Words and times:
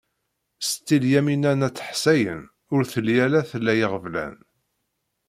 Setti 0.67 0.97
Lyamina 1.01 1.51
n 1.59 1.65
At 1.67 1.83
Ḥsayen 1.89 2.41
ur 2.73 2.81
telli 2.91 3.15
ara 3.25 3.47
tla 3.49 3.73
iɣeblan. 3.83 4.35